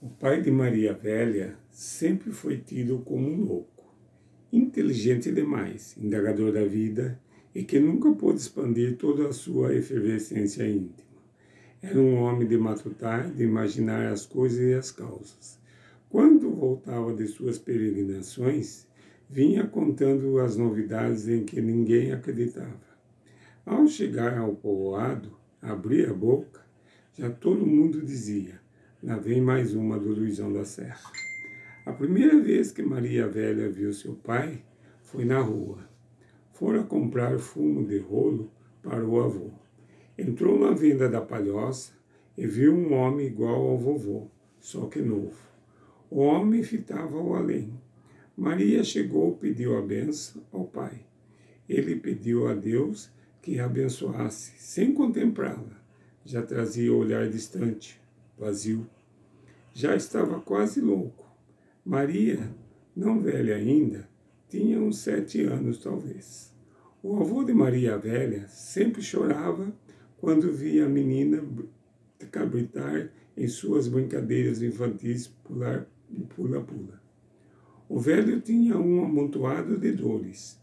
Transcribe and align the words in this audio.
O 0.00 0.08
pai 0.08 0.40
de 0.40 0.48
Maria 0.48 0.94
Velha 0.94 1.58
sempre 1.72 2.30
foi 2.30 2.58
tido 2.58 3.00
como 3.00 3.28
um 3.28 3.44
louco, 3.44 3.92
inteligente 4.52 5.32
demais, 5.32 5.96
indagador 5.98 6.52
da 6.52 6.64
vida 6.64 7.20
e 7.52 7.64
que 7.64 7.80
nunca 7.80 8.12
pôde 8.12 8.38
expandir 8.38 8.96
toda 8.96 9.26
a 9.26 9.32
sua 9.32 9.74
efervescência 9.74 10.62
íntima. 10.68 11.18
Era 11.82 11.98
um 11.98 12.14
homem 12.14 12.46
de 12.46 12.56
matutar, 12.56 13.28
de 13.34 13.42
imaginar 13.42 14.12
as 14.12 14.24
coisas 14.24 14.60
e 14.60 14.72
as 14.72 14.92
causas. 14.92 15.58
Quando 16.08 16.48
voltava 16.48 17.12
de 17.12 17.26
suas 17.26 17.58
peregrinações, 17.58 18.86
vinha 19.28 19.66
contando 19.66 20.38
as 20.38 20.56
novidades 20.56 21.26
em 21.26 21.44
que 21.44 21.60
ninguém 21.60 22.12
acreditava. 22.12 22.86
Ao 23.66 23.84
chegar 23.88 24.38
ao 24.38 24.54
povoado, 24.54 25.36
abria 25.60 26.12
a 26.12 26.14
boca, 26.14 26.64
já 27.14 27.28
todo 27.28 27.66
mundo 27.66 28.00
dizia: 28.00 28.60
Lá 29.00 29.16
vem 29.16 29.40
mais 29.40 29.74
uma 29.74 29.96
do 29.96 30.08
Luizão 30.08 30.52
da 30.52 30.64
Serra. 30.64 31.12
A 31.86 31.92
primeira 31.92 32.40
vez 32.40 32.72
que 32.72 32.82
Maria 32.82 33.28
Velha 33.28 33.70
viu 33.70 33.92
seu 33.92 34.14
pai 34.14 34.60
foi 35.04 35.24
na 35.24 35.38
rua. 35.38 35.88
Fora 36.52 36.82
comprar 36.82 37.38
fumo 37.38 37.86
de 37.86 37.98
rolo 37.98 38.50
para 38.82 39.06
o 39.06 39.20
avô. 39.20 39.52
Entrou 40.18 40.58
na 40.58 40.72
venda 40.72 41.08
da 41.08 41.20
palhoça 41.20 41.92
e 42.36 42.44
viu 42.44 42.74
um 42.74 42.92
homem 42.92 43.28
igual 43.28 43.68
ao 43.68 43.78
vovô, 43.78 44.26
só 44.58 44.86
que 44.86 45.00
novo. 45.00 45.38
O 46.10 46.18
homem 46.18 46.64
fitava-o 46.64 47.36
além. 47.36 47.80
Maria 48.36 48.82
chegou 48.82 49.30
e 49.34 49.36
pediu 49.36 49.78
a 49.78 49.80
benção 49.80 50.42
ao 50.50 50.64
pai. 50.64 51.06
Ele 51.68 51.94
pediu 51.94 52.48
a 52.48 52.54
Deus 52.54 53.12
que 53.40 53.60
a 53.60 53.66
abençoasse, 53.66 54.54
sem 54.58 54.92
contemplá-la. 54.92 55.80
Já 56.24 56.42
trazia 56.42 56.92
o 56.92 56.98
olhar 56.98 57.28
distante, 57.28 58.00
vazio. 58.38 58.86
Já 59.74 59.94
estava 59.96 60.40
quase 60.40 60.80
louco. 60.80 61.26
Maria, 61.84 62.54
não 62.94 63.18
velha 63.18 63.56
ainda, 63.56 64.08
tinha 64.48 64.80
uns 64.80 64.98
sete 64.98 65.42
anos 65.42 65.78
talvez. 65.78 66.54
O 67.02 67.16
avô 67.16 67.44
de 67.44 67.52
Maria 67.52 67.96
Velha 67.96 68.48
sempre 68.48 69.00
chorava 69.00 69.72
quando 70.18 70.52
via 70.52 70.86
a 70.86 70.88
menina 70.88 71.44
cabritar 72.30 73.10
em 73.36 73.46
suas 73.46 73.86
brincadeiras 73.86 74.62
infantis 74.62 75.28
pular 75.44 75.86
pula-pula. 76.34 77.00
O 77.88 78.00
velho 78.00 78.40
tinha 78.40 78.76
um 78.76 79.04
amontoado 79.04 79.78
de 79.78 79.92
dores. 79.92 80.60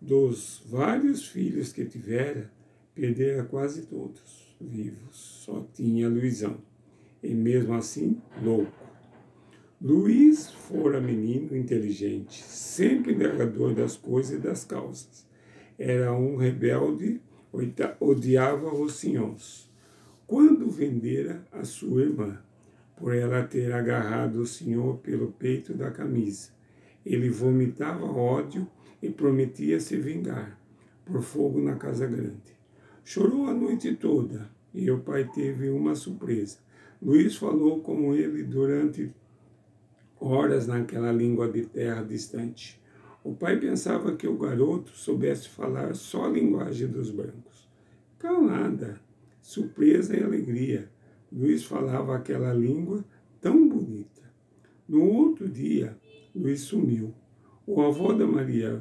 Dos 0.00 0.62
vários 0.66 1.26
filhos 1.26 1.72
que 1.72 1.84
tivera, 1.84 2.50
perdera 2.94 3.44
quase 3.44 3.86
todos 3.86 4.56
vivos. 4.60 5.44
Só 5.44 5.66
tinha 5.72 6.08
Luizão 6.08 6.58
e 7.26 7.34
mesmo 7.34 7.74
assim 7.74 8.20
louco. 8.42 8.72
Luiz 9.80 10.50
fora 10.50 11.00
menino 11.00 11.56
inteligente, 11.56 12.42
sempre 12.42 13.14
negador 13.14 13.74
das 13.74 13.96
coisas 13.96 14.38
e 14.38 14.40
das 14.40 14.64
causas. 14.64 15.26
Era 15.78 16.12
um 16.12 16.36
rebelde, 16.36 17.20
odiava 18.00 18.74
os 18.74 18.94
senhores. 18.94 19.70
Quando 20.26 20.70
vendera 20.70 21.44
a 21.52 21.62
sua 21.64 22.02
irmã, 22.02 22.38
por 22.96 23.14
ela 23.14 23.42
ter 23.42 23.72
agarrado 23.72 24.36
o 24.36 24.46
senhor 24.46 24.96
pelo 24.98 25.32
peito 25.32 25.74
da 25.74 25.90
camisa, 25.90 26.50
ele 27.04 27.28
vomitava 27.28 28.06
ódio 28.06 28.66
e 29.02 29.10
prometia 29.10 29.78
se 29.78 29.96
vingar 29.96 30.58
por 31.04 31.22
fogo 31.22 31.60
na 31.60 31.76
casa 31.76 32.06
grande. 32.06 32.56
Chorou 33.04 33.46
a 33.46 33.54
noite 33.54 33.94
toda 33.94 34.50
e 34.74 34.90
o 34.90 34.98
pai 34.98 35.30
teve 35.32 35.68
uma 35.68 35.94
surpresa. 35.94 36.58
Luiz 37.00 37.36
falou 37.36 37.80
com 37.80 38.14
ele 38.14 38.42
durante 38.42 39.12
horas 40.18 40.66
naquela 40.66 41.12
língua 41.12 41.50
de 41.50 41.66
terra 41.66 42.02
distante. 42.02 42.80
O 43.22 43.34
pai 43.34 43.58
pensava 43.58 44.16
que 44.16 44.26
o 44.26 44.38
garoto 44.38 44.92
soubesse 44.92 45.48
falar 45.48 45.94
só 45.94 46.26
a 46.26 46.30
linguagem 46.30 46.88
dos 46.88 47.10
brancos. 47.10 47.68
Calada, 48.18 49.00
surpresa 49.42 50.16
e 50.16 50.22
alegria, 50.22 50.90
Luiz 51.30 51.64
falava 51.64 52.16
aquela 52.16 52.52
língua 52.52 53.04
tão 53.40 53.68
bonita. 53.68 54.22
No 54.88 55.02
outro 55.04 55.48
dia, 55.48 55.98
Luiz 56.34 56.60
sumiu. 56.60 57.12
O 57.66 57.82
avô 57.82 58.12
da 58.12 58.26
Maria, 58.26 58.80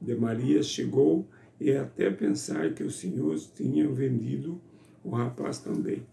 de 0.00 0.14
Maria 0.14 0.62
chegou 0.62 1.28
e 1.60 1.72
até 1.72 2.10
pensar 2.10 2.72
que 2.72 2.82
os 2.82 2.96
senhores 2.96 3.46
tinham 3.46 3.92
vendido 3.92 4.60
o 5.04 5.10
rapaz 5.10 5.58
também. 5.58 6.06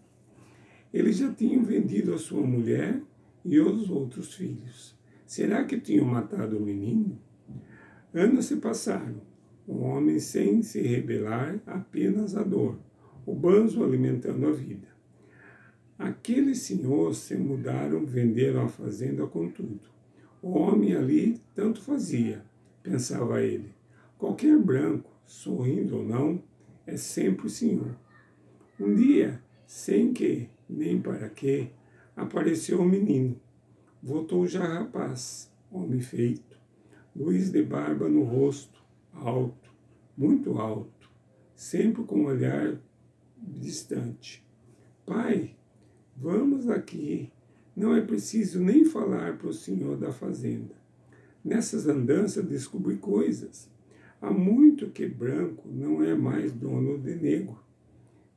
Eles 0.94 1.18
já 1.18 1.32
tinham 1.34 1.64
vendido 1.64 2.14
a 2.14 2.18
sua 2.18 2.42
mulher 2.42 3.02
e 3.46 3.60
os 3.60 3.90
outros 3.90 4.34
filhos. 4.34 4.98
Será 5.26 5.64
que 5.64 5.80
tinham 5.80 6.06
matado 6.06 6.58
o 6.58 6.62
menino? 6.62 7.20
Anos 8.14 8.46
se 8.46 8.56
passaram, 8.56 9.22
o 9.68 9.82
homem 9.82 10.20
sem 10.20 10.64
se 10.64 10.82
rebelar, 10.82 11.62
apenas 11.68 12.36
a 12.36 12.42
dor, 12.42 12.80
o 13.26 13.36
banzo 13.36 13.84
alimentando 13.84 14.48
a 14.48 14.52
vida. 14.52 14.88
Aqueles 16.00 16.60
senhores 16.60 17.18
se 17.18 17.36
mudaram, 17.36 18.06
venderam 18.06 18.64
a 18.64 18.68
fazenda 18.68 19.28
com 19.28 19.50
tudo. 19.50 19.82
O 20.42 20.58
homem 20.58 20.96
ali 20.96 21.40
tanto 21.54 21.82
fazia, 21.82 22.44
pensava 22.82 23.44
ele. 23.44 23.76
Qualquer 24.18 24.58
branco, 24.58 25.12
sorrindo 25.26 25.98
ou 25.98 26.04
não, 26.04 26.42
é 26.88 26.98
sempre 26.98 27.46
o 27.46 27.50
senhor. 27.50 27.96
Um 28.80 28.96
dia, 28.96 29.44
sem 29.70 30.12
que 30.12 30.50
nem 30.68 31.00
para 31.00 31.30
quê, 31.30 31.68
apareceu 32.16 32.82
o 32.82 32.86
menino. 32.86 33.40
Voltou 34.02 34.48
já 34.48 34.66
rapaz, 34.66 35.48
homem 35.72 36.02
feito, 36.02 36.60
luz 37.16 37.52
de 37.52 37.62
barba 37.62 38.10
no 38.10 38.24
rosto, 38.24 38.84
alto, 39.14 39.70
muito 40.18 40.58
alto, 40.58 41.12
sempre 41.56 42.04
com 42.04 42.22
um 42.22 42.26
olhar 42.26 42.82
distante. 43.38 44.44
Pai, 45.06 45.56
vamos 46.18 46.68
aqui. 46.68 47.32
Não 47.76 47.96
é 47.96 48.02
preciso 48.02 48.60
nem 48.60 48.84
falar 48.84 49.38
para 49.38 49.50
o 49.50 49.54
senhor 49.54 49.98
da 49.98 50.12
fazenda. 50.12 50.74
Nessas 51.46 51.88
andanças 51.88 52.44
descobri 52.44 52.98
coisas. 52.98 53.70
Há 54.20 54.32
muito 54.32 54.90
que 54.90 55.08
branco 55.08 55.70
não 55.70 56.04
é 56.04 56.16
mais 56.16 56.52
dono 56.52 56.98
de 56.98 57.16
negro. 57.16 57.69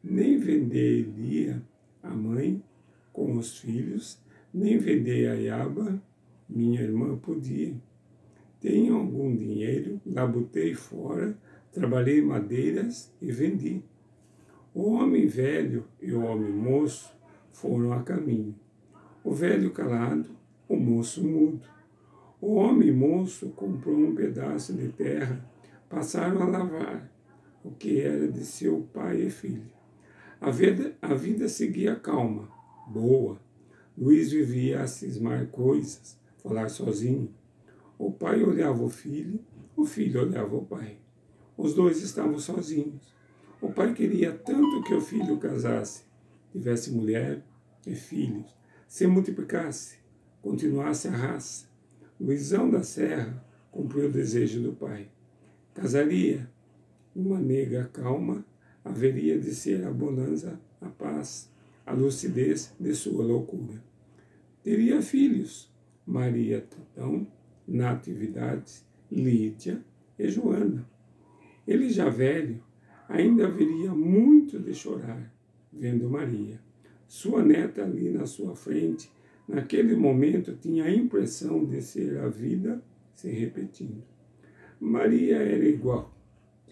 Nem 0.03 0.39
venderia 0.39 1.63
a 2.03 2.11
mãe 2.11 2.63
com 3.13 3.37
os 3.37 3.59
filhos, 3.59 4.21
nem 4.53 4.79
vender 4.79 5.29
a 5.29 5.35
Yaba, 5.35 6.03
minha 6.49 6.83
irmã 6.83 7.17
podia. 7.17 7.75
Tenho 8.61 8.97
algum 8.97 9.35
dinheiro, 9.35 10.01
labutei 10.05 10.75
fora, 10.75 11.37
trabalhei 11.73 12.21
madeiras 12.21 13.13
e 13.21 13.31
vendi. 13.31 13.83
O 14.75 14.93
homem 14.93 15.27
velho 15.27 15.85
e 16.01 16.13
o 16.13 16.23
homem 16.23 16.53
moço 16.53 17.13
foram 17.53 17.93
a 17.93 18.03
caminho. 18.03 18.55
O 19.23 19.33
velho 19.33 19.71
calado, 19.71 20.31
o 20.69 20.77
moço 20.77 21.23
mudo. 21.23 21.61
O 22.41 22.55
homem 22.55 22.91
moço 22.91 23.51
comprou 23.51 23.97
um 23.97 24.15
pedaço 24.15 24.73
de 24.73 24.89
terra, 24.89 25.45
passaram 25.89 26.43
a 26.43 26.47
lavar, 26.47 27.13
o 27.63 27.71
que 27.71 28.01
era 28.01 28.27
de 28.27 28.45
seu 28.45 28.81
pai 28.93 29.23
e 29.23 29.31
filho. 29.31 29.82
A 30.43 30.51
vida, 30.51 30.93
a 31.01 31.15
vida 31.15 31.49
seguia 31.49 31.95
calma, 31.95 32.49
boa. 32.89 33.41
Luiz 33.97 34.33
vivia 34.33 34.83
a 34.83 34.89
cismar 34.89 35.47
coisas, 35.47 36.19
falar 36.43 36.69
sozinho. 36.69 37.33
O 37.97 38.11
pai 38.11 38.43
olhava 38.43 38.83
o 38.83 38.89
filho, 38.89 39.39
o 39.77 39.85
filho 39.85 40.21
olhava 40.21 40.57
o 40.57 40.67
pai. 40.67 40.99
Os 41.57 41.75
dois 41.75 42.03
estavam 42.03 42.41
sozinhos. 42.41 43.15
O 43.61 43.73
pai 43.73 43.95
queria 43.95 44.33
tanto 44.33 44.83
que 44.83 44.93
o 44.93 45.01
filho 45.01 45.39
casasse, 45.39 46.03
tivesse 46.51 46.91
mulher 46.91 47.41
e 47.87 47.95
filhos, 47.95 48.53
se 48.89 49.07
multiplicasse, 49.07 49.99
continuasse 50.43 51.07
a 51.07 51.13
raça. 51.13 51.69
Luizão 52.21 52.69
da 52.69 52.83
Serra 52.83 53.47
cumpriu 53.71 54.09
o 54.09 54.13
desejo 54.13 54.61
do 54.61 54.73
pai. 54.73 55.09
Casaria 55.73 56.51
uma 57.15 57.39
nega 57.39 57.89
calma 57.93 58.45
haveria 58.85 59.39
de 59.39 59.55
ser 59.55 59.85
a 59.85 59.91
bonança, 59.91 60.61
a 60.81 60.89
paz, 60.89 61.51
a 61.87 61.93
lucidez 61.93 62.75
de 62.79 62.95
sua 62.95 63.25
loucura. 63.25 63.83
Teria 64.63 65.03
filhos, 65.03 65.73
Maria 66.07 66.61
Tatão, 66.61 67.27
Natividade, 67.67 68.83
Lídia 69.11 69.83
e 70.19 70.29
Joana. 70.29 70.89
Ele 71.67 71.91
já 71.91 72.09
velho, 72.09 72.63
ainda 73.09 73.47
haveria 73.47 73.95
muito 73.95 74.59
de 74.59 74.75
chorar 74.75 75.33
vendo 75.73 76.11
Maria. 76.11 76.61
Sua 77.07 77.43
neta 77.43 77.83
ali 77.83 78.11
na 78.11 78.27
sua 78.27 78.55
frente, 78.55 79.11
naquele 79.49 79.97
momento 79.97 80.57
tinha 80.61 80.85
a 80.85 80.95
impressão 80.95 81.65
de 81.65 81.81
ser 81.81 82.19
a 82.19 82.29
vida 82.29 82.83
se 83.15 83.31
repetindo. 83.31 84.03
Maria 84.79 85.37
era 85.37 85.65
igual, 85.65 86.12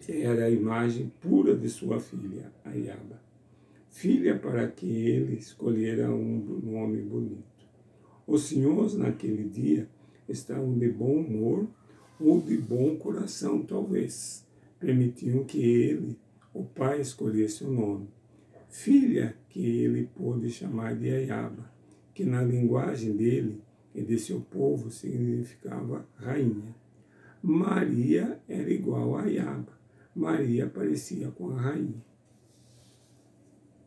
era 0.08 0.46
a 0.46 0.50
imagem 0.50 1.12
pura 1.20 1.54
de 1.54 1.68
sua 1.68 2.00
filha, 2.00 2.52
Ayaba. 2.64 3.20
Filha 3.90 4.38
para 4.38 4.66
que 4.68 4.86
ele 4.86 5.34
escolhera 5.36 6.10
um 6.10 6.60
nome 6.62 7.02
bonito. 7.02 7.44
Os 8.26 8.44
senhores 8.44 8.94
naquele 8.94 9.44
dia 9.44 9.88
estavam 10.28 10.78
de 10.78 10.88
bom 10.88 11.16
humor 11.16 11.68
ou 12.18 12.40
de 12.40 12.56
bom 12.56 12.96
coração, 12.96 13.62
talvez. 13.62 14.46
Permitiam 14.78 15.44
que 15.44 15.58
ele, 15.58 16.16
o 16.54 16.64
pai, 16.64 17.00
escolhesse 17.00 17.64
o 17.64 17.70
nome. 17.70 18.08
Filha, 18.68 19.36
que 19.48 19.60
ele 19.60 20.08
pôde 20.14 20.48
chamar 20.48 20.94
de 20.96 21.10
Ayaba, 21.10 21.70
que 22.14 22.24
na 22.24 22.42
linguagem 22.42 23.16
dele 23.16 23.60
e 23.94 24.02
de 24.02 24.18
seu 24.18 24.40
povo 24.40 24.90
significava 24.90 26.06
rainha. 26.14 26.74
Maria 27.42 28.40
era 28.48 28.70
igual 28.70 29.16
a 29.16 29.22
Ayaba. 29.22 29.79
Maria 30.20 30.68
parecia 30.68 31.30
com 31.30 31.50
a 31.50 31.60
rainha. 31.60 32.09